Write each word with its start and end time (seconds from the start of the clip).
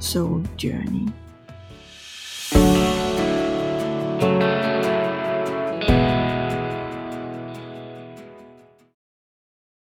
Soul 0.00 0.48
Journey. 0.64 1.08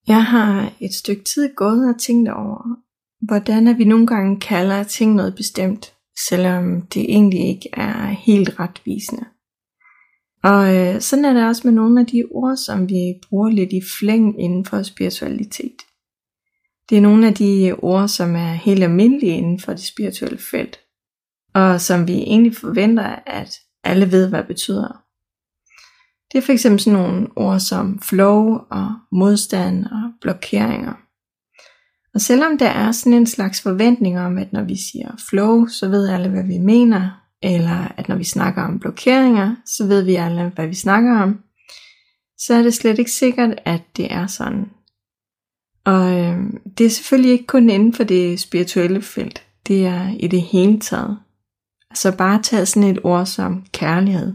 Jeg 0.07 0.25
har 0.25 0.73
et 0.79 0.93
stykke 0.93 1.23
tid 1.23 1.55
gået 1.55 1.89
og 1.89 1.99
tænkt 1.99 2.29
over, 2.29 2.77
hvordan 3.21 3.67
at 3.67 3.77
vi 3.77 3.83
nogle 3.83 4.07
gange 4.07 4.39
kalder 4.39 4.83
ting 4.83 5.15
noget 5.15 5.35
bestemt, 5.35 5.93
selvom 6.29 6.81
det 6.81 7.01
egentlig 7.01 7.47
ikke 7.47 7.69
er 7.73 8.07
helt 8.07 8.59
retvisende. 8.59 9.25
Og 10.43 10.75
øh, 10.75 11.01
sådan 11.01 11.25
er 11.25 11.33
det 11.33 11.47
også 11.47 11.61
med 11.65 11.73
nogle 11.73 11.99
af 11.99 12.05
de 12.05 12.23
ord, 12.31 12.57
som 12.57 12.89
vi 12.89 13.13
bruger 13.29 13.49
lidt 13.49 13.73
i 13.73 13.81
flæng 13.99 14.43
inden 14.43 14.65
for 14.65 14.83
spiritualitet. 14.83 15.75
Det 16.89 16.97
er 16.97 17.01
nogle 17.01 17.27
af 17.27 17.33
de 17.33 17.75
ord, 17.77 18.07
som 18.07 18.35
er 18.35 18.53
helt 18.53 18.83
almindelige 18.83 19.37
inden 19.37 19.59
for 19.59 19.71
det 19.71 19.83
spirituelle 19.83 20.39
felt, 20.51 20.79
og 21.53 21.81
som 21.81 22.07
vi 22.07 22.13
egentlig 22.13 22.55
forventer, 22.55 23.15
at 23.25 23.55
alle 23.83 24.11
ved, 24.11 24.29
hvad 24.29 24.39
det 24.39 24.47
betyder. 24.47 25.03
Det 26.31 26.37
er 26.37 26.41
for 26.41 26.53
eksempel 26.53 26.79
sådan 26.79 26.99
nogle 26.99 27.27
ord 27.35 27.59
som 27.59 27.99
flow 28.01 28.59
og 28.71 28.93
modstand 29.11 29.85
og 29.85 30.11
blokeringer. 30.21 30.93
Og 32.13 32.21
selvom 32.21 32.57
der 32.57 32.69
er 32.69 32.91
sådan 32.91 33.13
en 33.13 33.27
slags 33.27 33.61
forventning 33.61 34.19
om, 34.19 34.37
at 34.37 34.53
når 34.53 34.63
vi 34.63 34.75
siger 34.75 35.11
flow, 35.29 35.65
så 35.65 35.89
ved 35.89 36.09
alle, 36.09 36.29
hvad 36.29 36.43
vi 36.43 36.57
mener, 36.57 37.23
eller 37.43 37.87
at 37.97 38.09
når 38.09 38.15
vi 38.15 38.23
snakker 38.23 38.63
om 38.63 38.79
blokeringer, 38.79 39.55
så 39.65 39.87
ved 39.87 40.03
vi 40.03 40.15
alle, 40.15 40.51
hvad 40.55 40.67
vi 40.67 40.73
snakker 40.73 41.21
om, 41.21 41.39
så 42.37 42.53
er 42.53 42.61
det 42.61 42.73
slet 42.73 42.99
ikke 42.99 43.11
sikkert, 43.11 43.59
at 43.65 43.81
det 43.97 44.13
er 44.13 44.27
sådan. 44.27 44.65
Og 45.85 46.19
øh, 46.19 46.37
det 46.77 46.85
er 46.85 46.89
selvfølgelig 46.89 47.31
ikke 47.31 47.47
kun 47.47 47.69
inden 47.69 47.93
for 47.93 48.03
det 48.03 48.39
spirituelle 48.39 49.01
felt, 49.01 49.43
det 49.67 49.85
er 49.85 50.15
i 50.19 50.27
det 50.27 50.41
hele 50.41 50.79
taget. 50.79 51.17
Altså 51.89 52.17
bare 52.17 52.41
tage 52.41 52.65
sådan 52.65 52.89
et 52.89 52.99
ord 53.03 53.25
som 53.25 53.65
kærlighed. 53.71 54.33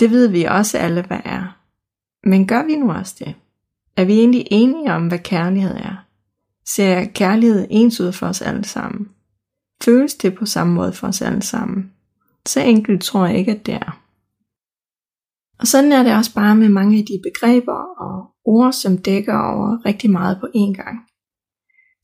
Det 0.00 0.10
ved 0.10 0.28
vi 0.28 0.44
også 0.44 0.78
alle, 0.78 1.02
hvad 1.02 1.20
er. 1.24 1.56
Men 2.24 2.46
gør 2.46 2.66
vi 2.66 2.76
nu 2.76 2.92
også 2.92 3.14
det? 3.18 3.34
Er 3.96 4.04
vi 4.04 4.12
egentlig 4.12 4.46
enige 4.50 4.92
om, 4.92 5.08
hvad 5.08 5.18
kærlighed 5.18 5.76
er? 5.76 6.04
Ser 6.66 7.04
kærlighed 7.04 7.66
ens 7.70 8.00
ud 8.00 8.12
for 8.12 8.26
os 8.26 8.42
alle 8.42 8.64
sammen? 8.64 9.08
Føles 9.82 10.14
det 10.14 10.34
på 10.34 10.46
samme 10.46 10.72
måde 10.72 10.92
for 10.92 11.08
os 11.08 11.22
alle 11.22 11.42
sammen? 11.42 11.92
Så 12.46 12.60
enkelt 12.60 13.02
tror 13.02 13.26
jeg 13.26 13.38
ikke, 13.38 13.52
at 13.52 13.66
det 13.66 13.74
er. 13.74 14.00
Og 15.60 15.66
sådan 15.66 15.92
er 15.92 16.02
det 16.02 16.16
også 16.16 16.34
bare 16.34 16.56
med 16.56 16.68
mange 16.68 16.98
af 16.98 17.04
de 17.04 17.20
begreber 17.22 17.72
og 17.98 18.30
ord, 18.44 18.72
som 18.72 18.98
dækker 18.98 19.38
over 19.38 19.86
rigtig 19.86 20.10
meget 20.10 20.38
på 20.40 20.46
én 20.46 20.72
gang. 20.72 20.98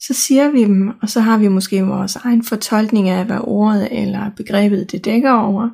Så 0.00 0.14
siger 0.14 0.50
vi 0.50 0.64
dem, 0.64 0.88
og 1.02 1.08
så 1.08 1.20
har 1.20 1.38
vi 1.38 1.48
måske 1.48 1.86
vores 1.86 2.16
egen 2.16 2.44
fortolkning 2.44 3.08
af, 3.08 3.24
hvad 3.24 3.40
ordet 3.44 3.88
eller 4.02 4.30
begrebet 4.36 4.92
det 4.92 5.04
dækker 5.04 5.32
over, 5.32 5.68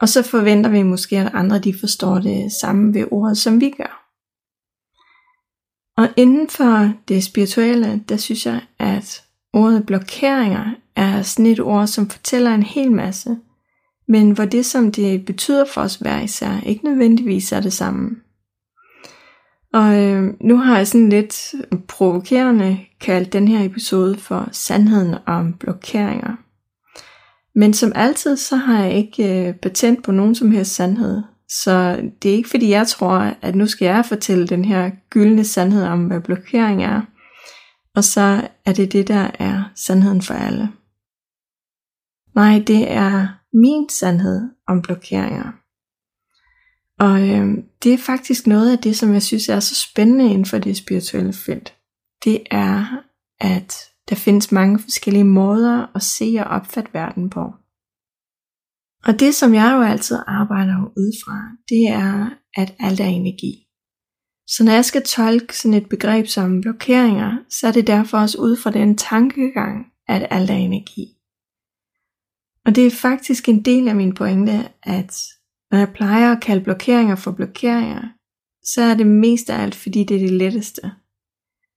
og 0.00 0.08
så 0.08 0.22
forventer 0.22 0.70
vi 0.70 0.82
måske, 0.82 1.18
at 1.18 1.30
andre 1.34 1.58
de 1.58 1.74
forstår 1.80 2.18
det 2.18 2.52
samme 2.52 2.94
ved 2.94 3.04
ordet, 3.10 3.38
som 3.38 3.60
vi 3.60 3.70
gør. 3.70 4.00
Og 5.96 6.08
inden 6.16 6.48
for 6.48 6.92
det 7.08 7.24
spirituelle, 7.24 8.04
der 8.08 8.16
synes 8.16 8.46
jeg, 8.46 8.60
at 8.78 9.24
ordet 9.52 9.86
blokeringer 9.86 10.74
er 10.96 11.22
sådan 11.22 11.46
et 11.46 11.60
ord, 11.60 11.86
som 11.86 12.10
fortæller 12.10 12.54
en 12.54 12.62
hel 12.62 12.92
masse, 12.92 13.36
men 14.08 14.30
hvor 14.30 14.44
det, 14.44 14.66
som 14.66 14.92
det 14.92 15.24
betyder 15.24 15.64
for 15.64 15.80
os 15.80 15.96
hver 15.96 16.20
især, 16.20 16.60
ikke 16.66 16.84
nødvendigvis 16.84 17.52
er 17.52 17.60
det 17.60 17.72
samme. 17.72 18.16
Og 19.72 20.02
øh, 20.02 20.34
nu 20.40 20.56
har 20.56 20.76
jeg 20.76 20.86
sådan 20.86 21.08
lidt 21.08 21.54
provokerende 21.88 22.78
kaldt 23.00 23.32
den 23.32 23.48
her 23.48 23.64
episode 23.64 24.18
for 24.18 24.48
sandheden 24.52 25.14
om 25.26 25.52
blokeringer. 25.52 26.36
Men 27.58 27.74
som 27.74 27.92
altid, 27.94 28.36
så 28.36 28.56
har 28.56 28.82
jeg 28.82 28.94
ikke 28.94 29.48
øh, 29.48 29.54
patent 29.54 30.04
på 30.04 30.12
nogen 30.12 30.34
som 30.34 30.50
helst 30.50 30.74
sandhed. 30.74 31.22
Så 31.48 31.96
det 32.22 32.30
er 32.30 32.34
ikke 32.34 32.48
fordi 32.48 32.70
jeg 32.70 32.86
tror, 32.86 33.32
at 33.42 33.54
nu 33.54 33.66
skal 33.66 33.86
jeg 33.86 34.04
fortælle 34.06 34.46
den 34.46 34.64
her 34.64 34.90
gyldne 35.10 35.44
sandhed 35.44 35.84
om, 35.84 36.06
hvad 36.06 36.20
blokering 36.20 36.84
er. 36.84 37.00
Og 37.94 38.04
så 38.04 38.48
er 38.66 38.72
det 38.72 38.92
det, 38.92 39.08
der 39.08 39.30
er 39.38 39.62
sandheden 39.76 40.22
for 40.22 40.34
alle. 40.34 40.68
Nej, 42.34 42.62
det 42.66 42.92
er 42.92 43.28
min 43.54 43.88
sandhed 43.88 44.50
om 44.68 44.82
blokeringer. 44.82 45.52
Og 46.98 47.28
øh, 47.28 47.64
det 47.82 47.94
er 47.94 47.98
faktisk 47.98 48.46
noget 48.46 48.72
af 48.72 48.78
det, 48.78 48.96
som 48.96 49.12
jeg 49.12 49.22
synes 49.22 49.48
er 49.48 49.60
så 49.60 49.74
spændende 49.74 50.24
inden 50.24 50.44
for 50.44 50.58
det 50.58 50.76
spirituelle 50.76 51.32
felt. 51.32 51.74
Det 52.24 52.42
er, 52.50 52.86
at 53.40 53.74
der 54.08 54.16
findes 54.16 54.52
mange 54.52 54.78
forskellige 54.78 55.24
måder 55.24 55.96
at 55.96 56.02
se 56.02 56.36
og 56.38 56.44
opfatte 56.44 56.94
verden 56.94 57.30
på. 57.30 57.44
Og 59.06 59.20
det, 59.20 59.34
som 59.34 59.54
jeg 59.54 59.72
jo 59.76 59.82
altid 59.82 60.18
arbejder 60.26 60.92
ud 60.96 61.12
fra, 61.24 61.38
det 61.68 61.88
er, 61.88 62.30
at 62.56 62.74
alt 62.78 63.00
er 63.00 63.06
energi. 63.06 63.52
Så 64.46 64.64
når 64.64 64.72
jeg 64.72 64.84
skal 64.84 65.02
tolke 65.02 65.58
sådan 65.58 65.74
et 65.74 65.88
begreb 65.88 66.26
som 66.26 66.60
blokeringer, 66.60 67.38
så 67.50 67.66
er 67.68 67.72
det 67.72 67.86
derfor 67.86 68.18
også 68.18 68.38
ud 68.38 68.56
fra 68.56 68.70
den 68.70 68.96
tankegang, 68.96 69.86
at 70.08 70.26
alt 70.30 70.50
er 70.50 70.54
energi. 70.54 71.06
Og 72.64 72.74
det 72.74 72.86
er 72.86 72.90
faktisk 72.90 73.48
en 73.48 73.64
del 73.64 73.88
af 73.88 73.96
min 73.96 74.14
pointe, 74.14 74.68
at 74.82 75.14
når 75.70 75.78
jeg 75.78 75.92
plejer 75.94 76.32
at 76.32 76.42
kalde 76.42 76.64
blokeringer 76.64 77.16
for 77.16 77.32
blokeringer, 77.32 78.02
så 78.64 78.82
er 78.82 78.94
det 78.94 79.06
mest 79.06 79.50
af 79.50 79.62
alt, 79.62 79.74
fordi 79.74 80.04
det 80.04 80.14
er 80.14 80.20
det 80.20 80.32
letteste. 80.32 80.92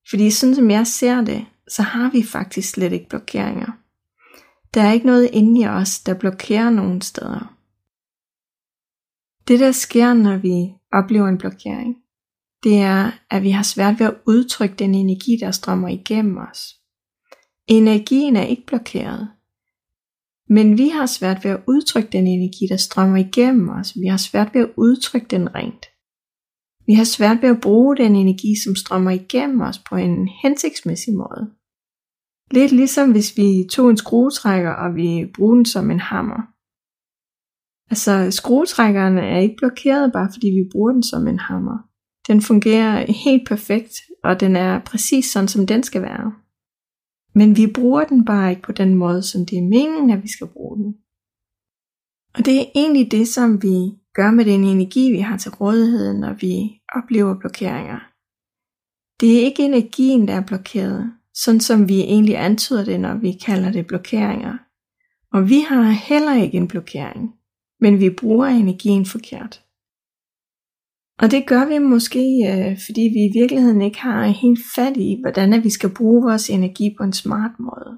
Fordi 0.09 0.31
sådan 0.31 0.56
som 0.56 0.70
jeg 0.72 0.88
ser 0.88 1.22
det, 1.22 1.46
så 1.68 1.81
har 1.81 2.12
vi 2.12 2.24
faktisk 2.24 2.70
slet 2.70 2.94
ikke 2.94 3.09
blokeringer. 3.09 3.72
Der 4.74 4.81
er 4.81 4.92
ikke 4.92 5.06
noget 5.06 5.30
inde 5.34 5.62
i 5.62 5.68
os, 5.68 6.00
der 6.00 6.14
blokerer 6.14 6.70
nogen 6.70 7.02
steder. 7.02 7.58
Det 9.47 9.59
der 9.59 9.72
sker, 9.72 10.14
når 10.14 10.38
vi 10.38 10.74
oplever 10.92 11.28
en 11.28 11.38
blokering, 11.38 11.96
det 12.64 12.78
er, 12.81 13.12
at 13.30 13.44
vi 13.44 13.50
har 13.50 13.64
svært 13.64 14.00
ved 14.00 14.08
at 14.08 14.18
udtrykke 14.28 14.76
den 14.76 14.96
energi, 14.96 15.38
der 15.42 15.52
strømmer 15.52 15.88
igennem 15.88 16.38
os. 16.38 16.76
Energien 17.68 18.36
er 18.36 18.44
ikke 18.44 18.66
blokeret, 18.66 19.30
men 20.50 20.78
vi 20.78 20.88
har 20.88 21.06
svært 21.06 21.44
ved 21.44 21.52
at 21.52 21.63
udtrykke 21.68 22.09
den 22.12 22.28
energi, 22.28 22.66
der 22.69 22.78
strømmer 22.78 23.18
igennem 23.18 23.69
os. 23.69 23.94
Vi 23.96 24.08
har 24.08 24.18
svært 24.18 24.53
ved 24.53 24.62
at 24.62 24.72
udtrykke 24.78 25.28
den 25.28 25.56
rent. 25.56 25.85
Vi 26.88 26.94
har 26.94 27.03
svært 27.03 27.41
ved 27.41 27.50
at 27.50 27.62
bruge 27.62 27.97
den 27.97 28.16
energi, 28.16 28.53
som 28.63 28.75
strømmer 28.75 29.12
igennem 29.12 29.62
os 29.62 29.80
på 29.90 29.96
en 29.96 30.28
hensigtsmæssig 30.41 31.13
måde. 31.13 31.52
Lidt 32.52 32.72
ligesom 32.72 33.12
hvis 33.12 33.38
vi 33.38 33.68
tog 33.72 33.90
en 33.90 33.97
skruetrækker, 33.97 34.72
og 34.72 34.96
vi 34.96 35.31
bruger 35.35 35.56
den 35.56 35.66
som 35.66 35.91
en 35.91 36.00
hammer. 36.00 36.41
Altså 37.90 38.31
skruetrækkeren 38.31 39.18
er 39.18 39.40
ikke 39.40 39.56
blokeret, 39.58 40.14
bare 40.14 40.29
fordi 40.34 40.47
vi 40.47 40.69
bruger 40.72 40.91
den 40.91 41.03
som 41.03 41.28
en 41.28 41.40
hammer. 41.40 41.78
Den 42.28 42.41
fungerer 42.41 43.12
helt 43.12 43.47
perfekt, 43.47 43.94
og 44.23 44.40
den 44.40 44.55
er 44.55 44.79
præcis 44.79 45.26
sådan, 45.26 45.47
som 45.47 45.67
den 45.67 45.84
skal 45.84 46.02
være. 46.02 46.34
Men 47.37 47.57
vi 47.57 47.67
bruger 47.67 48.03
den 48.03 48.25
bare 48.25 48.49
ikke 48.49 48.61
på 48.61 48.72
den 48.72 48.95
måde, 48.95 49.23
som 49.23 49.45
det 49.45 49.57
er 49.57 49.61
meningen, 49.61 50.09
at 50.09 50.23
vi 50.23 50.28
skal 50.28 50.47
bruge 50.47 50.78
den. 50.78 50.95
Og 52.35 52.45
det 52.45 52.59
er 52.59 52.66
egentlig 52.75 53.11
det, 53.11 53.28
som 53.28 53.63
vi 53.63 53.78
gør 54.13 54.31
med 54.31 54.45
den 54.45 54.63
energi, 54.63 55.11
vi 55.11 55.19
har 55.19 55.37
til 55.37 55.51
rådighed, 55.51 56.13
når 56.13 56.34
vi 56.34 56.53
oplever 56.95 57.39
blokeringer. 57.39 57.99
Det 59.19 59.37
er 59.37 59.45
ikke 59.45 59.66
energien, 59.66 60.28
der 60.28 60.34
er 60.34 60.45
blokeret, 60.45 61.13
sådan 61.34 61.61
som 61.61 61.89
vi 61.89 61.99
egentlig 61.99 62.37
antyder 62.37 62.85
det, 62.85 62.99
når 62.99 63.16
vi 63.16 63.31
kalder 63.31 63.72
det 63.72 63.87
blokeringer. 63.87 64.57
Og 65.34 65.49
vi 65.49 65.59
har 65.59 65.89
heller 66.09 66.43
ikke 66.43 66.57
en 66.57 66.67
blokering, 66.67 67.34
men 67.79 67.99
vi 67.99 68.09
bruger 68.09 68.45
energien 68.47 69.05
forkert. 69.05 69.66
Og 71.22 71.31
det 71.31 71.47
gør 71.47 71.66
vi 71.66 71.78
måske, 71.78 72.25
øh, 72.52 72.78
fordi 72.85 73.02
vi 73.02 73.22
i 73.25 73.40
virkeligheden 73.40 73.81
ikke 73.81 73.99
har 73.99 74.25
helt 74.28 74.59
fat 74.75 74.97
i, 74.97 75.17
hvordan 75.22 75.64
vi 75.64 75.69
skal 75.69 75.96
bruge 75.97 76.23
vores 76.23 76.49
energi 76.49 76.96
på 76.97 77.03
en 77.03 77.14
smart 77.14 77.52
måde. 77.59 77.97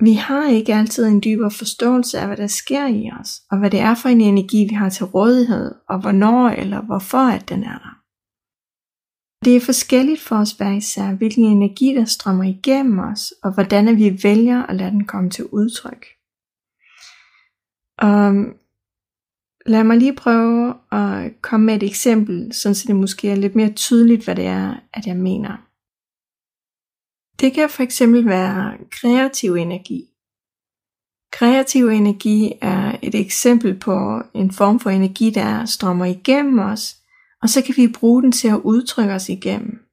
Vi 0.00 0.12
har 0.12 0.48
ikke 0.48 0.74
altid 0.74 1.06
en 1.06 1.22
dybere 1.24 1.50
forståelse 1.50 2.18
af, 2.18 2.26
hvad 2.26 2.36
der 2.36 2.46
sker 2.46 2.86
i 2.86 3.10
os, 3.20 3.30
og 3.50 3.58
hvad 3.58 3.70
det 3.70 3.80
er 3.80 3.94
for 3.94 4.08
en 4.08 4.20
energi, 4.20 4.66
vi 4.68 4.74
har 4.74 4.88
til 4.88 5.06
rådighed, 5.06 5.74
og 5.88 6.00
hvornår 6.00 6.48
eller 6.48 6.80
hvorfor 6.82 7.18
at 7.18 7.48
den 7.48 7.62
er 7.62 7.78
der. 7.78 7.94
Det 9.44 9.56
er 9.56 9.60
forskelligt 9.60 10.20
for 10.20 10.36
os 10.36 10.52
hver 10.52 10.72
især, 10.72 11.14
hvilken 11.14 11.44
energi 11.44 11.94
der 11.94 12.04
strømmer 12.04 12.44
igennem 12.44 12.98
os, 12.98 13.32
og 13.42 13.54
hvordan 13.54 13.96
vi 13.96 14.20
vælger 14.22 14.62
at 14.62 14.76
lade 14.76 14.90
den 14.90 15.04
komme 15.06 15.30
til 15.30 15.44
udtryk. 15.44 16.06
Og 17.98 18.34
lad 19.68 19.84
mig 19.84 19.96
lige 19.96 20.16
prøve 20.16 20.74
at 20.92 21.42
komme 21.42 21.66
med 21.66 21.74
et 21.74 21.82
eksempel, 21.82 22.52
så 22.52 22.84
det 22.86 22.96
måske 22.96 23.30
er 23.30 23.36
lidt 23.36 23.54
mere 23.54 23.72
tydeligt, 23.72 24.24
hvad 24.24 24.34
det 24.34 24.46
er, 24.46 24.74
at 24.94 25.06
jeg 25.06 25.16
mener. 25.16 25.56
Det 27.40 27.52
kan 27.52 27.70
for 27.70 27.82
eksempel 27.82 28.26
være 28.26 28.78
kreativ 28.90 29.54
energi. 29.54 30.04
Kreativ 31.32 31.88
energi 31.88 32.52
er 32.60 32.98
et 33.02 33.14
eksempel 33.14 33.78
på 33.78 34.22
en 34.34 34.50
form 34.50 34.80
for 34.80 34.90
energi, 34.90 35.30
der 35.30 35.64
strømmer 35.64 36.04
igennem 36.04 36.58
os, 36.58 36.96
og 37.42 37.48
så 37.48 37.62
kan 37.62 37.74
vi 37.76 37.92
bruge 37.92 38.22
den 38.22 38.32
til 38.32 38.48
at 38.48 38.60
udtrykke 38.64 39.12
os 39.12 39.28
igennem. 39.28 39.87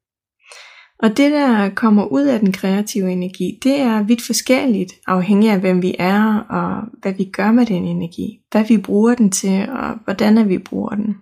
Og 0.99 1.17
det, 1.17 1.31
der 1.31 1.69
kommer 1.69 2.05
ud 2.05 2.23
af 2.23 2.39
den 2.39 2.51
kreative 2.51 3.11
energi, 3.11 3.59
det 3.63 3.79
er 3.79 4.03
vidt 4.03 4.21
forskelligt, 4.21 4.93
afhængig 5.07 5.49
af 5.49 5.59
hvem 5.59 5.81
vi 5.81 5.95
er, 5.99 6.39
og 6.39 6.83
hvad 7.01 7.13
vi 7.13 7.23
gør 7.23 7.51
med 7.51 7.65
den 7.65 7.85
energi, 7.85 8.39
hvad 8.51 8.65
vi 8.65 8.77
bruger 8.77 9.15
den 9.15 9.31
til, 9.31 9.69
og 9.69 9.95
hvordan 10.03 10.49
vi 10.49 10.57
bruger 10.57 10.95
den. 10.95 11.15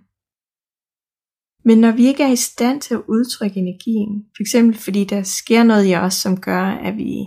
Men 1.65 1.77
når 1.77 1.91
vi 1.91 2.05
ikke 2.05 2.23
er 2.23 2.31
i 2.31 2.35
stand 2.35 2.81
til 2.81 2.93
at 2.93 3.01
udtrykke 3.07 3.59
energien, 3.59 4.25
f.eks. 4.37 4.55
fordi 4.83 5.03
der 5.03 5.23
sker 5.23 5.63
noget 5.63 5.89
i 5.91 5.95
os, 5.95 6.13
som 6.13 6.39
gør, 6.39 6.63
at 6.63 6.97
vi 6.97 7.25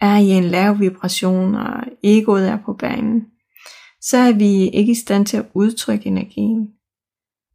er 0.00 0.16
i 0.16 0.28
en 0.28 0.44
lav 0.44 0.80
vibration, 0.80 1.54
og 1.54 1.84
egoet 2.02 2.48
er 2.48 2.58
på 2.64 2.72
banen, 2.72 3.26
så 4.00 4.16
er 4.16 4.32
vi 4.32 4.68
ikke 4.68 4.92
i 4.92 4.94
stand 4.94 5.26
til 5.26 5.36
at 5.36 5.46
udtrykke 5.54 6.06
energien. 6.06 6.68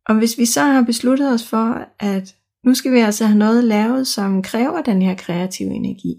Og 0.06 0.18
hvis 0.18 0.38
vi 0.38 0.46
så 0.46 0.62
har 0.62 0.82
besluttet 0.82 1.34
os 1.34 1.50
for, 1.50 1.88
at 2.00 2.36
nu 2.68 2.74
skal 2.74 2.92
vi 2.92 3.00
altså 3.00 3.26
have 3.26 3.38
noget 3.38 3.64
lavet, 3.64 4.08
som 4.08 4.42
kræver 4.42 4.82
den 4.82 5.02
her 5.02 5.16
kreative 5.16 5.70
energi. 5.70 6.16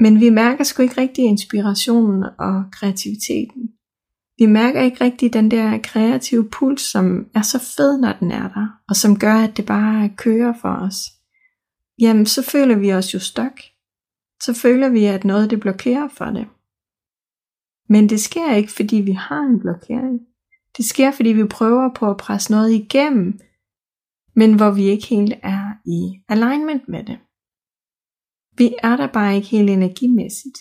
Men 0.00 0.20
vi 0.20 0.30
mærker 0.30 0.64
sgu 0.64 0.82
ikke 0.82 1.00
rigtig 1.00 1.24
inspirationen 1.24 2.24
og 2.38 2.64
kreativiteten. 2.72 3.70
Vi 4.38 4.46
mærker 4.46 4.82
ikke 4.82 5.04
rigtig 5.04 5.32
den 5.32 5.50
der 5.50 5.78
kreative 5.78 6.48
puls, 6.50 6.82
som 6.82 7.26
er 7.34 7.42
så 7.42 7.58
fed, 7.76 8.00
når 8.00 8.12
den 8.12 8.30
er 8.30 8.48
der, 8.48 8.66
og 8.88 8.96
som 8.96 9.18
gør, 9.18 9.34
at 9.34 9.56
det 9.56 9.66
bare 9.66 10.08
kører 10.16 10.52
for 10.60 10.68
os. 10.68 10.96
Jamen, 12.00 12.26
så 12.26 12.42
føler 12.42 12.78
vi 12.78 12.92
os 12.92 13.14
jo 13.14 13.18
stok. 13.18 13.60
Så 14.42 14.54
føler 14.54 14.88
vi, 14.88 15.04
at 15.04 15.24
noget 15.24 15.50
det 15.50 15.60
blokerer 15.60 16.08
for 16.08 16.24
det. 16.24 16.46
Men 17.88 18.08
det 18.08 18.20
sker 18.20 18.54
ikke, 18.54 18.72
fordi 18.72 18.96
vi 18.96 19.12
har 19.12 19.40
en 19.40 19.60
blokering. 19.60 20.20
Det 20.76 20.84
sker, 20.84 21.10
fordi 21.10 21.28
vi 21.28 21.44
prøver 21.44 21.90
på 21.94 22.10
at 22.10 22.16
presse 22.16 22.50
noget 22.50 22.72
igennem, 22.72 23.40
men 24.36 24.54
hvor 24.54 24.70
vi 24.70 24.84
ikke 24.84 25.06
helt 25.06 25.34
er 25.42 25.64
i 25.86 26.22
alignment 26.28 26.88
med 26.88 27.04
det. 27.04 27.18
Vi 28.58 28.74
er 28.82 28.96
der 28.96 29.06
bare 29.06 29.36
ikke 29.36 29.48
helt 29.48 29.70
energimæssigt. 29.70 30.58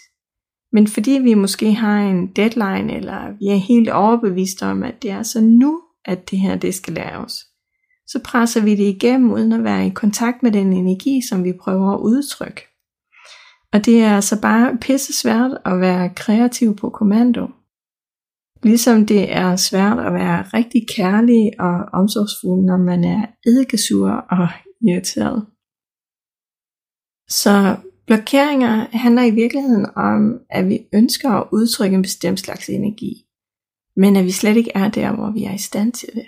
Men 0.71 0.88
fordi 0.88 1.12
vi 1.12 1.33
måske 1.33 1.74
har 1.74 2.00
en 2.00 2.27
deadline, 2.27 2.95
eller 2.95 3.38
vi 3.39 3.48
er 3.48 3.56
helt 3.56 3.89
overbeviste 3.89 4.66
om, 4.66 4.83
at 4.83 5.01
det 5.01 5.12
er 5.12 5.24
så 5.24 5.42
nu, 5.42 5.81
at 6.06 6.31
det 6.31 6.39
her 6.39 6.56
det 6.56 6.75
skal 6.75 6.94
laves, 6.94 7.33
så 8.07 8.19
presser 8.25 8.62
vi 8.62 8.75
det 8.75 8.83
igennem 8.83 9.31
uden 9.31 9.51
at 9.51 9.63
være 9.63 9.88
i 9.88 9.89
kontakt 9.89 10.44
med 10.44 10.51
den 10.51 10.74
energi, 10.74 11.21
som 11.30 11.44
vi 11.44 11.54
prøver 11.62 11.94
at 11.94 12.00
udtrykke. 12.00 12.62
Og 13.74 13.86
det 13.86 14.01
er 14.01 14.16
altså 14.16 14.42
bare 14.42 14.77
pisse 14.81 15.13
svært 15.13 15.57
at 15.66 15.80
være 15.80 16.10
kreativ 16.16 16.75
på 16.75 16.89
kommando. 16.89 17.48
Ligesom 18.64 19.06
det 19.06 19.34
er 19.34 19.56
svært 19.56 20.00
at 20.00 20.14
være 20.14 20.42
rigtig 20.42 20.88
kærlig 20.96 21.60
og 21.60 21.76
omsorgsfuld, 21.94 22.66
når 22.66 22.78
man 22.78 23.04
er 23.04 23.26
eddikesur 23.46 24.10
og 24.10 24.48
irriteret. 24.90 25.46
Så 27.30 27.76
blokeringer 28.08 28.88
handler 28.98 29.24
i 29.24 29.32
virkeligheden 29.32 29.86
om, 29.96 30.40
at 30.50 30.68
vi 30.70 30.80
ønsker 30.94 31.30
at 31.30 31.48
udtrykke 31.52 31.96
en 31.96 32.02
bestemt 32.02 32.40
slags 32.40 32.70
energi, 32.70 33.14
men 33.96 34.16
at 34.16 34.26
vi 34.26 34.32
slet 34.32 34.58
ikke 34.58 34.72
er 34.76 34.90
der, 34.90 35.16
hvor 35.16 35.32
vi 35.32 35.44
er 35.44 35.54
i 35.54 35.58
stand 35.58 35.92
til 35.94 36.10
det. 36.14 36.26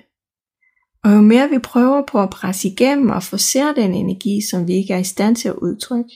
Og 1.04 1.12
jo 1.12 1.22
mere 1.22 1.50
vi 1.50 1.60
prøver 1.60 2.02
på 2.12 2.22
at 2.22 2.30
presse 2.30 2.68
igennem 2.68 3.10
og 3.10 3.24
forsere 3.24 3.74
den 3.76 3.94
energi, 3.94 4.40
som 4.52 4.68
vi 4.68 4.74
ikke 4.74 4.94
er 4.94 4.98
i 4.98 5.04
stand 5.04 5.36
til 5.36 5.50
at 5.50 5.56
udtrykke, 5.56 6.12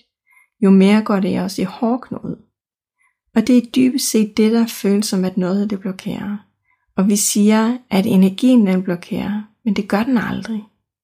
jo 0.63 0.69
mere 0.69 1.03
går 1.03 1.19
det 1.19 1.41
også 1.41 1.61
i 1.61 1.65
hårdknud. 1.65 2.44
Og 3.35 3.47
det 3.47 3.57
er 3.57 3.71
dybest 3.75 4.09
set 4.09 4.37
det, 4.37 4.51
der 4.51 4.67
føles 4.67 5.05
som, 5.05 5.25
at 5.25 5.37
noget 5.37 5.69
det 5.69 5.79
blokerer. 5.79 6.37
Og 6.97 7.07
vi 7.09 7.15
siger, 7.15 7.77
at 7.89 8.05
energien 8.05 8.67
den 8.67 8.83
blokerer, 8.83 9.41
men 9.65 9.75
det 9.75 9.87
gør 9.87 10.03
den 10.03 10.17
aldrig. 10.17 10.63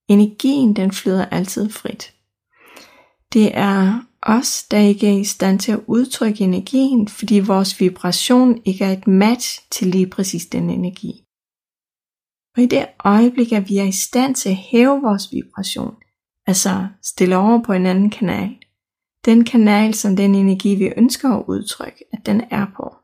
Energien 0.09 0.75
den 0.75 0.91
flyder 0.91 1.25
altid 1.25 1.69
frit. 1.69 2.13
Det 3.33 3.57
er 3.57 4.01
os, 4.21 4.63
der 4.63 4.77
ikke 4.77 5.07
er 5.07 5.19
i 5.19 5.23
stand 5.23 5.59
til 5.59 5.71
at 5.71 5.83
udtrykke 5.87 6.43
energien, 6.43 7.07
fordi 7.07 7.39
vores 7.39 7.79
vibration 7.79 8.61
ikke 8.65 8.85
er 8.85 8.91
et 8.91 9.07
match 9.07 9.69
til 9.71 9.87
lige 9.87 10.07
præcis 10.07 10.45
den 10.45 10.69
energi. 10.69 11.23
Og 12.57 12.63
i 12.63 12.65
det 12.65 12.85
øjeblik, 13.05 13.51
at 13.51 13.69
vi 13.69 13.77
er 13.77 13.83
i 13.83 13.91
stand 13.91 14.35
til 14.35 14.49
at 14.49 14.55
hæve 14.55 15.01
vores 15.01 15.31
vibration, 15.31 15.95
altså 16.47 16.87
stille 17.03 17.37
over 17.37 17.63
på 17.63 17.73
en 17.73 17.85
anden 17.85 18.09
kanal, 18.09 18.55
den 19.25 19.45
kanal, 19.45 19.93
som 19.93 20.15
den 20.15 20.35
energi, 20.35 20.75
vi 20.75 20.91
ønsker 20.97 21.29
at 21.29 21.43
udtrykke, 21.47 22.05
at 22.13 22.25
den 22.25 22.41
er 22.51 22.65
på. 22.77 22.95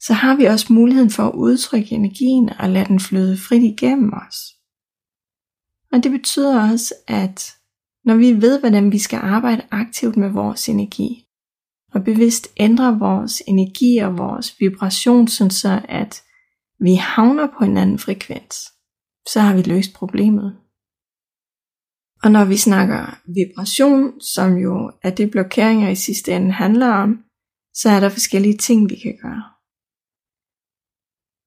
Så 0.00 0.12
har 0.12 0.36
vi 0.36 0.44
også 0.44 0.72
muligheden 0.72 1.10
for 1.10 1.22
at 1.22 1.34
udtrykke 1.34 1.94
energien 1.94 2.50
og 2.58 2.68
lade 2.68 2.84
den 2.84 3.00
flyde 3.00 3.36
frit 3.36 3.62
igennem 3.62 4.12
os. 4.12 4.36
Og 5.92 6.02
det 6.04 6.10
betyder 6.10 6.70
også, 6.70 6.94
at 7.06 7.52
når 8.04 8.14
vi 8.14 8.42
ved, 8.42 8.60
hvordan 8.60 8.92
vi 8.92 8.98
skal 8.98 9.18
arbejde 9.22 9.62
aktivt 9.70 10.16
med 10.16 10.28
vores 10.28 10.68
energi, 10.68 11.26
og 11.94 12.04
bevidst 12.04 12.48
ændre 12.56 12.98
vores 12.98 13.42
energi 13.46 13.98
og 13.98 14.18
vores 14.18 14.60
vibration, 14.60 15.28
så 15.28 15.80
at 15.88 16.22
vi 16.80 16.94
havner 16.94 17.46
på 17.58 17.64
en 17.64 17.76
anden 17.76 17.98
frekvens, 17.98 18.54
så 19.32 19.40
har 19.40 19.56
vi 19.56 19.62
løst 19.62 19.94
problemet. 19.94 20.56
Og 22.22 22.30
når 22.30 22.44
vi 22.44 22.56
snakker 22.56 23.18
vibration, 23.26 24.20
som 24.20 24.56
jo 24.56 24.92
er 25.02 25.10
det 25.10 25.30
blokeringer 25.30 25.88
i 25.88 25.94
sidste 25.94 26.32
ende 26.32 26.52
handler 26.52 26.88
om, 26.88 27.24
så 27.74 27.88
er 27.88 28.00
der 28.00 28.08
forskellige 28.08 28.56
ting, 28.56 28.90
vi 28.90 28.96
kan 28.96 29.18
gøre. 29.22 29.42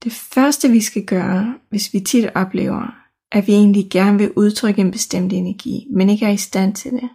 Det 0.03 0.11
første 0.11 0.69
vi 0.69 0.81
skal 0.81 1.05
gøre, 1.05 1.59
hvis 1.69 1.93
vi 1.93 1.99
tit 1.99 2.29
oplever, 2.35 2.95
at 3.31 3.47
vi 3.47 3.53
egentlig 3.53 3.87
gerne 3.91 4.17
vil 4.17 4.33
udtrykke 4.35 4.81
en 4.81 4.91
bestemt 4.91 5.33
energi, 5.33 5.87
men 5.95 6.09
ikke 6.09 6.25
er 6.25 6.31
i 6.31 6.37
stand 6.37 6.75
til 6.75 6.91
det, 6.91 7.09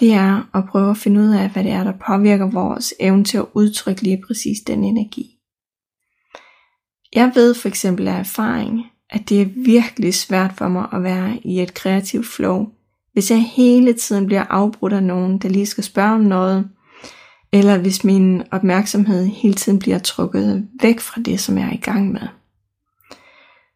det 0.00 0.12
er 0.12 0.56
at 0.56 0.64
prøve 0.70 0.90
at 0.90 0.96
finde 0.96 1.20
ud 1.20 1.28
af, 1.28 1.50
hvad 1.50 1.64
det 1.64 1.72
er, 1.72 1.84
der 1.84 1.92
påvirker 2.06 2.50
vores 2.50 2.94
evne 3.00 3.24
til 3.24 3.38
at 3.38 3.46
udtrykke 3.54 4.02
lige 4.02 4.22
præcis 4.26 4.60
den 4.66 4.84
energi. 4.84 5.36
Jeg 7.14 7.32
ved 7.34 7.54
for 7.54 7.68
eksempel 7.68 8.08
af 8.08 8.18
erfaring, 8.18 8.86
at 9.10 9.28
det 9.28 9.42
er 9.42 9.64
virkelig 9.64 10.14
svært 10.14 10.52
for 10.52 10.68
mig 10.68 10.88
at 10.92 11.02
være 11.02 11.40
i 11.44 11.62
et 11.62 11.74
kreativt 11.74 12.26
flow, 12.26 12.66
hvis 13.12 13.30
jeg 13.30 13.42
hele 13.42 13.92
tiden 13.92 14.26
bliver 14.26 14.44
afbrudt 14.44 14.92
af 14.92 15.02
nogen, 15.02 15.38
der 15.38 15.48
lige 15.48 15.66
skal 15.66 15.84
spørge 15.84 16.14
om 16.14 16.20
noget, 16.20 16.68
eller 17.52 17.78
hvis 17.78 18.04
min 18.04 18.42
opmærksomhed 18.50 19.26
hele 19.26 19.54
tiden 19.54 19.78
bliver 19.78 19.98
trukket 19.98 20.68
væk 20.82 21.00
fra 21.00 21.20
det, 21.20 21.40
som 21.40 21.58
jeg 21.58 21.68
er 21.68 21.72
i 21.72 21.80
gang 21.80 22.12
med, 22.12 22.28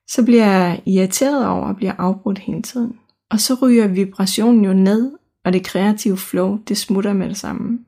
så 0.08 0.24
bliver 0.24 0.46
jeg 0.46 0.82
irriteret 0.86 1.48
over 1.48 1.66
at 1.66 1.76
blive 1.76 2.00
afbrudt 2.00 2.38
hele 2.38 2.62
tiden. 2.62 2.98
Og 3.30 3.40
så 3.40 3.54
ryger 3.62 3.86
vibrationen 3.86 4.64
jo 4.64 4.72
ned, 4.72 5.12
og 5.44 5.52
det 5.52 5.64
kreative 5.64 6.16
flow, 6.16 6.58
det 6.68 6.76
smutter 6.76 7.12
med 7.12 7.28
det 7.28 7.36
samme. 7.36 7.78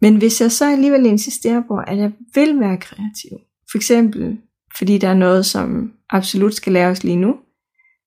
Men 0.00 0.16
hvis 0.16 0.40
jeg 0.40 0.52
så 0.52 0.72
alligevel 0.72 1.06
insisterer 1.06 1.62
på, 1.68 1.76
at 1.86 1.98
jeg 1.98 2.12
vil 2.34 2.60
være 2.60 2.76
kreativ, 2.76 3.38
for 3.70 3.78
eksempel 3.78 4.38
fordi 4.78 4.98
der 4.98 5.08
er 5.08 5.14
noget, 5.14 5.46
som 5.46 5.92
absolut 6.10 6.54
skal 6.54 6.72
laves 6.72 7.04
lige 7.04 7.16
nu, 7.16 7.36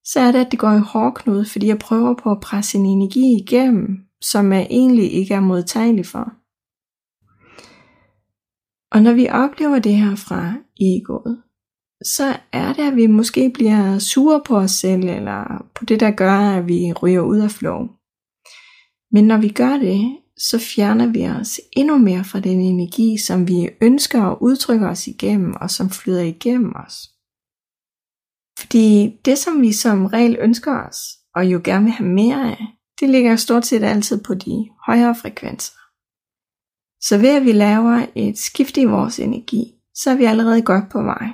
så 0.05 0.19
er 0.19 0.31
det, 0.31 0.39
at 0.39 0.51
det 0.51 0.59
går 0.59 0.71
i 0.71 0.79
hårdknude, 0.79 1.45
fordi 1.45 1.67
jeg 1.67 1.79
prøver 1.79 2.15
på 2.23 2.31
at 2.31 2.39
presse 2.39 2.77
en 2.77 2.85
energi 2.85 3.35
igennem, 3.35 3.99
som 4.21 4.53
jeg 4.53 4.67
egentlig 4.69 5.13
ikke 5.13 5.33
er 5.33 5.39
modtagelig 5.39 6.05
for. 6.05 6.33
Og 8.91 9.01
når 9.01 9.13
vi 9.13 9.27
oplever 9.29 9.79
det 9.79 9.95
her 9.95 10.15
fra 10.15 10.53
egoet, 10.81 11.41
så 12.03 12.37
er 12.51 12.73
det, 12.73 12.83
at 12.83 12.95
vi 12.95 13.07
måske 13.07 13.51
bliver 13.53 13.99
sure 13.99 14.41
på 14.47 14.57
os 14.57 14.71
selv, 14.71 15.03
eller 15.03 15.65
på 15.75 15.85
det, 15.85 15.99
der 15.99 16.11
gør, 16.11 16.39
at 16.39 16.67
vi 16.67 16.93
ryger 16.93 17.21
ud 17.21 17.39
af 17.39 17.51
flow. 17.51 17.87
Men 19.11 19.27
når 19.27 19.37
vi 19.37 19.49
gør 19.49 19.77
det, 19.77 20.17
så 20.37 20.59
fjerner 20.59 21.07
vi 21.07 21.27
os 21.27 21.59
endnu 21.71 21.97
mere 21.97 22.23
fra 22.23 22.39
den 22.39 22.59
energi, 22.59 23.17
som 23.17 23.47
vi 23.47 23.69
ønsker 23.81 24.23
at 24.23 24.37
udtrykke 24.41 24.87
os 24.87 25.07
igennem, 25.07 25.53
og 25.61 25.69
som 25.69 25.89
flyder 25.89 26.21
igennem 26.21 26.73
os. 26.75 27.09
Fordi 28.59 29.17
det, 29.25 29.37
som 29.37 29.61
vi 29.61 29.73
som 29.73 30.05
regel 30.05 30.37
ønsker 30.39 30.87
os, 30.87 30.97
og 31.35 31.45
jo 31.45 31.61
gerne 31.63 31.83
vil 31.83 31.93
have 31.93 32.09
mere 32.09 32.51
af, 32.51 32.67
det 32.99 33.09
ligger 33.09 33.35
stort 33.35 33.65
set 33.65 33.83
altid 33.83 34.23
på 34.23 34.33
de 34.33 34.69
højere 34.85 35.15
frekvenser. 35.15 35.73
Så 37.01 37.17
ved 37.17 37.29
at 37.29 37.45
vi 37.45 37.51
laver 37.51 38.05
et 38.15 38.37
skift 38.37 38.77
i 38.77 38.85
vores 38.85 39.19
energi, 39.19 39.73
så 39.95 40.11
er 40.11 40.15
vi 40.15 40.25
allerede 40.25 40.61
godt 40.61 40.89
på 40.91 41.03
vej. 41.03 41.27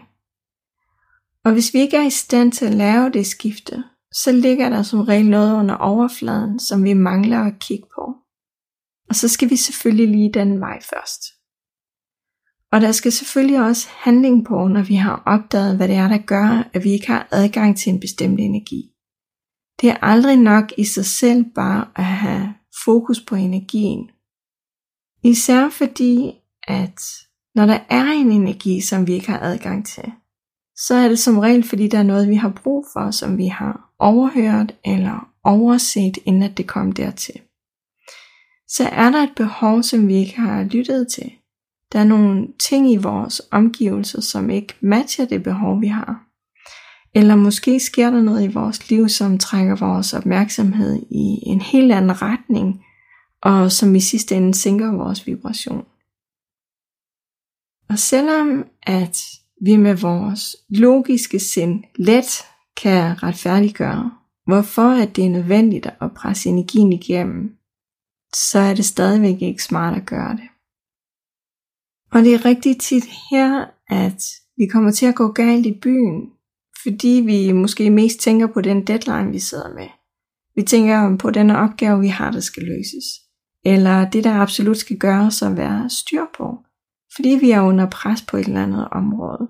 Og 1.45 1.53
hvis 1.53 1.74
vi 1.74 1.79
ikke 1.79 1.97
er 1.97 2.05
i 2.05 2.09
stand 2.09 2.51
til 2.51 2.65
at 2.65 2.74
lave 2.74 3.09
det 3.09 3.27
skifte, 3.27 3.83
så 4.12 4.31
ligger 4.31 4.69
der 4.69 4.83
som 4.83 5.01
regel 5.01 5.29
noget 5.29 5.55
under 5.55 5.75
overfladen, 5.75 6.59
som 6.59 6.83
vi 6.83 6.93
mangler 6.93 7.39
at 7.39 7.59
kigge 7.59 7.88
på. 7.95 8.15
Og 9.09 9.15
så 9.15 9.27
skal 9.27 9.50
vi 9.50 9.55
selvfølgelig 9.55 10.07
lige 10.07 10.33
den 10.33 10.59
vej 10.59 10.81
først. 10.81 11.37
Og 12.71 12.81
der 12.81 12.91
skal 12.91 13.12
selvfølgelig 13.12 13.65
også 13.65 13.88
handling 13.91 14.45
på, 14.45 14.67
når 14.67 14.81
vi 14.81 14.95
har 14.95 15.24
opdaget, 15.25 15.77
hvad 15.77 15.88
det 15.88 15.95
er, 15.95 16.07
der 16.07 16.17
gør, 16.17 16.69
at 16.74 16.83
vi 16.83 16.91
ikke 16.91 17.07
har 17.07 17.27
adgang 17.31 17.77
til 17.77 17.93
en 17.93 18.00
bestemt 18.00 18.39
energi. 18.39 18.91
Det 19.81 19.89
er 19.89 19.97
aldrig 20.01 20.38
nok 20.38 20.74
i 20.77 20.83
sig 20.83 21.05
selv 21.05 21.45
bare 21.55 21.88
at 21.95 22.03
have 22.05 22.53
fokus 22.86 23.21
på 23.21 23.36
energien. 23.36 24.09
Især 25.24 25.69
fordi, 25.69 26.33
at 26.67 27.01
når 27.55 27.65
der 27.65 27.79
er 27.89 28.05
en 28.05 28.31
energi, 28.31 28.81
som 28.81 29.07
vi 29.07 29.13
ikke 29.13 29.31
har 29.31 29.39
adgang 29.39 29.86
til, 29.86 30.12
så 30.75 30.95
er 30.95 31.07
det 31.07 31.19
som 31.19 31.38
regel, 31.38 31.63
fordi 31.63 31.88
der 31.88 32.00
er 32.00 32.03
noget, 32.03 32.29
vi 32.29 32.36
har 32.36 32.50
brug 32.63 32.86
for, 32.93 33.12
som 33.12 33.38
vi 33.38 33.47
har 33.47 33.93
overhørt 34.00 34.75
eller 34.86 35.29
overset, 35.43 36.17
inden 36.25 36.43
at 36.43 36.57
det 36.57 36.67
kom 36.67 36.91
dertil. 36.91 37.41
Så 38.67 38.89
er 38.91 39.12
der 39.12 39.24
et 39.24 39.33
behov, 39.36 39.83
som 39.83 40.07
vi 40.07 40.15
ikke 40.15 40.36
har 40.36 40.63
lyttet 40.63 41.07
til. 41.07 41.31
Der 41.94 42.00
er 42.00 42.03
nogle 42.03 42.48
ting 42.60 42.91
i 42.91 42.98
vores 42.98 43.41
omgivelser, 43.51 44.22
som 44.22 44.50
ikke 44.50 44.74
matcher 44.82 45.25
det 45.25 45.44
behov, 45.44 45.82
vi 45.82 45.88
har. 45.88 46.24
Eller 47.15 47.36
måske 47.36 47.79
sker 47.79 48.10
der 48.10 48.22
noget 48.22 48.44
i 48.44 48.53
vores 48.53 48.89
liv, 48.89 49.10
som 49.10 49.38
trækker 49.38 49.75
vores 49.75 50.13
opmærksomhed 50.13 50.96
i 51.12 51.39
en 51.46 51.62
helt 51.62 51.91
anden 51.91 52.22
retning, 52.22 52.84
og 53.41 53.72
som 53.72 53.96
i 53.96 54.00
sidste 54.00 54.36
ende 54.36 54.53
sænker 54.53 54.91
vores 54.91 55.27
vibration. 55.27 55.86
Og 57.89 58.00
selvom 58.00 58.65
at 58.84 59.17
vi 59.62 59.75
med 59.75 59.96
vores 59.96 60.56
logiske 60.70 61.39
sind 61.39 61.84
let 61.96 62.46
kan 62.77 63.24
retfærdiggøre, 63.24 64.12
hvorfor 64.46 64.89
at 65.01 65.15
det 65.15 65.25
er 65.25 65.29
nødvendigt 65.29 65.88
at 66.01 66.13
presse 66.15 66.50
energien 66.50 66.94
igennem, 66.94 67.58
så 68.34 68.60
er 68.60 68.74
det 68.74 68.86
stadigvæk 68.86 69.41
ikke 69.41 69.63
smart 69.63 69.98
at 69.98 70.06
gøre 70.06 70.32
det. 70.32 70.50
Og 72.12 72.24
det 72.24 72.34
er 72.34 72.46
rigtig 72.46 72.80
tit 72.80 73.04
her, 73.32 73.66
at 73.90 74.24
vi 74.58 74.68
kommer 74.68 74.92
til 74.92 75.06
at 75.06 75.16
gå 75.16 75.32
galt 75.32 75.66
i 75.66 75.80
byen, 75.82 76.32
fordi 76.84 77.24
vi 77.26 77.52
måske 77.52 77.90
mest 77.90 78.20
tænker 78.20 78.48
på 78.48 78.62
den 78.62 78.88
deadline, 78.88 79.32
vi 79.32 79.40
sidder 79.40 79.74
med. 79.74 79.88
Vi 80.56 80.64
tænker 80.64 81.18
på 81.18 81.30
den 81.30 81.50
opgave, 81.50 82.00
vi 82.00 82.08
har, 82.08 82.32
der 82.32 82.40
skal 82.40 82.64
løses. 82.64 83.04
Eller 83.66 84.10
det, 84.10 84.24
der 84.24 84.34
absolut 84.34 84.78
skal 84.78 84.98
gøres 84.98 85.42
og 85.42 85.58
være 85.58 85.90
styr 85.90 86.26
på. 86.38 86.58
Fordi 87.16 87.30
vi 87.30 87.52
er 87.52 87.62
under 87.62 87.90
pres 87.90 88.22
på 88.22 88.38
et 88.38 88.48
eller 88.48 88.64
andet 88.64 88.88
område. 88.92 89.48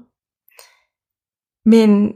Men 1.65 2.13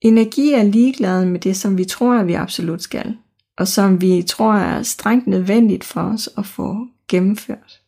energi 0.00 0.52
er 0.52 0.62
ligeglad 0.62 1.24
med 1.24 1.40
det, 1.40 1.56
som 1.56 1.78
vi 1.78 1.84
tror, 1.84 2.14
at 2.14 2.26
vi 2.26 2.32
absolut 2.32 2.82
skal. 2.82 3.16
Og 3.58 3.68
som 3.68 4.00
vi 4.00 4.22
tror 4.22 4.54
er 4.54 4.82
strengt 4.82 5.26
nødvendigt 5.26 5.84
for 5.84 6.00
os 6.00 6.28
at 6.38 6.46
få 6.46 6.86
gennemført. 7.08 7.82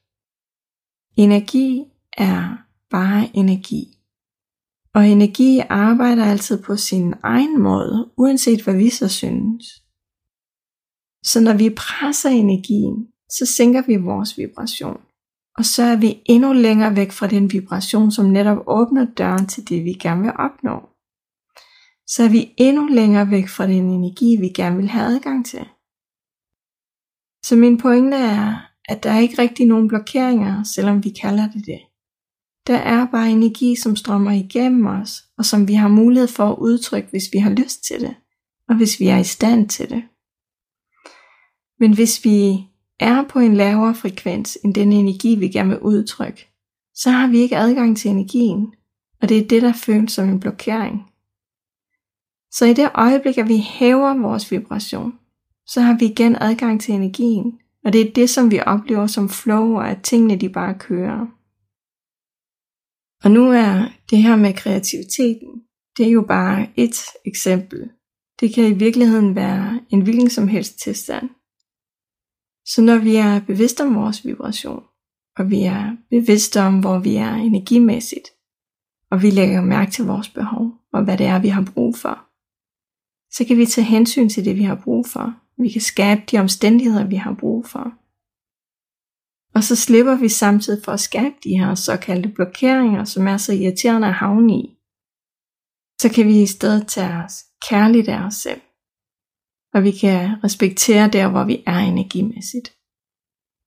Energi 1.16 1.84
er 2.16 2.56
bare 2.90 3.30
energi. 3.34 3.84
Og 4.94 5.08
energi 5.08 5.60
arbejder 5.68 6.24
altid 6.24 6.62
på 6.62 6.76
sin 6.76 7.14
egen 7.22 7.60
måde, 7.60 8.10
uanset 8.16 8.64
hvad 8.64 8.74
vi 8.74 8.90
så 8.90 9.08
synes. 9.08 9.64
Så 11.24 11.40
når 11.40 11.54
vi 11.54 11.70
presser 11.70 12.30
energien, 12.30 13.08
så 13.30 13.46
sænker 13.46 13.82
vi 13.86 13.96
vores 13.96 14.38
vibration. 14.38 15.00
Og 15.58 15.64
så 15.64 15.82
er 15.82 15.96
vi 15.96 16.22
endnu 16.26 16.52
længere 16.52 16.96
væk 16.96 17.12
fra 17.12 17.26
den 17.26 17.52
vibration, 17.52 18.10
som 18.10 18.26
netop 18.26 18.58
åbner 18.66 19.04
døren 19.04 19.46
til 19.46 19.68
det, 19.68 19.84
vi 19.84 19.92
gerne 19.92 20.22
vil 20.22 20.32
opnå. 20.38 20.88
Så 22.06 22.22
er 22.22 22.28
vi 22.28 22.54
endnu 22.56 22.86
længere 22.86 23.30
væk 23.30 23.48
fra 23.48 23.66
den 23.66 23.90
energi, 23.90 24.36
vi 24.40 24.48
gerne 24.48 24.76
vil 24.76 24.88
have 24.88 25.06
adgang 25.06 25.46
til. 25.46 25.64
Så 27.44 27.56
min 27.56 27.78
pointe 27.78 28.16
er, 28.16 28.70
at 28.84 29.02
der 29.02 29.10
er 29.10 29.20
ikke 29.20 29.42
rigtig 29.42 29.66
nogen 29.66 29.88
blokeringer, 29.88 30.62
selvom 30.62 31.04
vi 31.04 31.10
kalder 31.10 31.50
det 31.50 31.66
det. 31.66 31.80
Der 32.66 32.76
er 32.76 33.06
bare 33.06 33.30
energi, 33.30 33.76
som 33.76 33.96
strømmer 33.96 34.30
igennem 34.30 34.86
os, 34.86 35.24
og 35.38 35.44
som 35.44 35.68
vi 35.68 35.74
har 35.74 35.88
mulighed 35.88 36.28
for 36.28 36.52
at 36.52 36.58
udtrykke, 36.58 37.08
hvis 37.10 37.28
vi 37.32 37.38
har 37.38 37.50
lyst 37.50 37.84
til 37.84 38.00
det, 38.00 38.14
og 38.68 38.76
hvis 38.76 39.00
vi 39.00 39.06
er 39.06 39.18
i 39.18 39.24
stand 39.24 39.68
til 39.68 39.90
det. 39.90 40.02
Men 41.78 41.94
hvis 41.94 42.24
vi 42.24 42.66
er 43.00 43.24
på 43.28 43.38
en 43.38 43.54
lavere 43.54 43.94
frekvens 43.94 44.58
end 44.64 44.74
den 44.74 44.92
energi, 44.92 45.34
vi 45.34 45.48
gerne 45.48 45.68
vil 45.68 45.80
udtrykke, 45.80 46.46
så 46.94 47.10
har 47.10 47.28
vi 47.28 47.38
ikke 47.38 47.56
adgang 47.56 47.96
til 47.96 48.10
energien, 48.10 48.72
og 49.22 49.28
det 49.28 49.38
er 49.38 49.48
det, 49.48 49.62
der 49.62 49.72
føles 49.72 50.12
som 50.12 50.28
en 50.28 50.40
blokering. 50.40 51.02
Så 52.52 52.66
i 52.66 52.72
det 52.72 52.90
øjeblik, 52.94 53.38
at 53.38 53.48
vi 53.48 53.56
hæver 53.56 54.14
vores 54.22 54.50
vibration, 54.50 55.14
så 55.66 55.80
har 55.80 55.98
vi 55.98 56.04
igen 56.04 56.36
adgang 56.40 56.80
til 56.80 56.94
energien, 56.94 57.58
og 57.84 57.92
det 57.92 58.00
er 58.00 58.12
det, 58.12 58.30
som 58.30 58.50
vi 58.50 58.60
oplever 58.66 59.06
som 59.06 59.28
flow, 59.28 59.76
og 59.76 59.90
at 59.90 60.02
tingene 60.02 60.36
de 60.36 60.48
bare 60.48 60.74
kører. 60.78 61.26
Og 63.24 63.30
nu 63.30 63.50
er 63.50 63.88
det 64.10 64.22
her 64.22 64.36
med 64.36 64.54
kreativiteten, 64.54 65.62
det 65.96 66.06
er 66.06 66.10
jo 66.10 66.22
bare 66.22 66.68
et 66.76 66.96
eksempel. 67.24 67.90
Det 68.40 68.54
kan 68.54 68.64
i 68.64 68.78
virkeligheden 68.78 69.34
være 69.34 69.80
en 69.90 70.00
hvilken 70.00 70.30
som 70.30 70.48
helst 70.48 70.78
tilstand. 70.78 71.28
Så 72.66 72.82
når 72.82 72.98
vi 72.98 73.16
er 73.16 73.40
bevidste 73.40 73.82
om 73.82 73.94
vores 73.94 74.26
vibration, 74.26 74.82
og 75.38 75.50
vi 75.50 75.62
er 75.62 75.96
bevidste 76.10 76.60
om, 76.60 76.80
hvor 76.80 76.98
vi 76.98 77.16
er 77.16 77.34
energimæssigt, 77.34 78.28
og 79.10 79.22
vi 79.22 79.30
lægger 79.30 79.60
mærke 79.60 79.90
til 79.90 80.04
vores 80.04 80.28
behov, 80.28 80.72
og 80.92 81.04
hvad 81.04 81.18
det 81.18 81.26
er, 81.26 81.38
vi 81.38 81.48
har 81.48 81.64
brug 81.74 81.96
for, 81.96 82.26
så 83.32 83.44
kan 83.44 83.56
vi 83.56 83.66
tage 83.66 83.84
hensyn 83.84 84.28
til 84.28 84.44
det, 84.44 84.56
vi 84.56 84.62
har 84.62 84.80
brug 84.84 85.06
for. 85.06 85.34
Vi 85.62 85.68
kan 85.68 85.80
skabe 85.80 86.22
de 86.30 86.38
omstændigheder, 86.38 87.06
vi 87.06 87.16
har 87.16 87.34
brug 87.34 87.66
for. 87.66 87.92
Og 89.54 89.64
så 89.64 89.76
slipper 89.76 90.16
vi 90.16 90.28
samtidig 90.28 90.84
for 90.84 90.92
at 90.92 91.00
skabe 91.00 91.34
de 91.44 91.58
her 91.58 91.74
såkaldte 91.74 92.28
blokeringer, 92.28 93.04
som 93.04 93.28
er 93.28 93.36
så 93.36 93.52
irriterende 93.52 94.08
at 94.08 94.14
havne 94.14 94.54
i. 94.54 94.76
Så 96.00 96.08
kan 96.14 96.26
vi 96.26 96.42
i 96.42 96.46
stedet 96.46 96.86
tage 96.86 97.24
os 97.24 97.44
kærligt 97.68 98.08
af 98.08 98.26
os 98.26 98.34
selv. 98.34 98.60
Og 99.74 99.82
vi 99.82 99.90
kan 99.90 100.44
respektere 100.44 101.08
der, 101.08 101.28
hvor 101.28 101.44
vi 101.44 101.62
er 101.66 101.78
energimæssigt. 101.78 102.72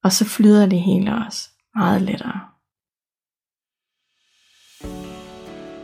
Og 0.03 0.11
så 0.11 0.25
flyder 0.25 0.65
det 0.65 0.81
hele 0.81 1.11
os 1.27 1.49
meget 1.75 2.01
lettere. 2.01 2.39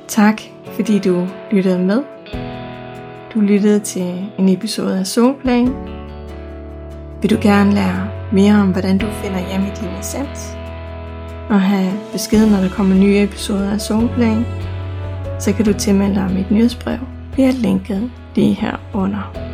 Tak 0.08 0.41
fordi 0.75 1.00
du 1.00 1.27
lyttede 1.51 1.79
med. 1.79 2.03
Du 3.34 3.39
lyttede 3.39 3.79
til 3.79 4.32
en 4.39 4.50
episode 4.50 5.00
af 5.00 5.08
Soulplan. 5.08 5.99
Vil 7.21 7.29
du 7.29 7.38
gerne 7.41 7.73
lære 7.73 8.07
mere 8.31 8.55
om, 8.55 8.71
hvordan 8.71 8.97
du 8.97 9.07
finder 9.23 9.49
hjem 9.49 9.61
i 9.61 9.71
din 9.81 9.89
essens, 9.99 10.57
og 11.49 11.61
have 11.61 11.91
besked, 12.11 12.49
når 12.49 12.57
der 12.57 12.69
kommer 12.69 12.95
nye 12.95 13.23
episoder 13.23 13.71
af 13.71 13.81
Soulplan, 13.81 14.45
så 15.39 15.53
kan 15.53 15.65
du 15.65 15.73
tilmelde 15.73 16.15
dig 16.15 16.31
mit 16.33 16.51
nyhedsbrev 16.51 16.99
via 17.35 17.51
linket 17.51 18.11
lige 18.35 18.53
her 18.53 18.79
under. 18.93 19.49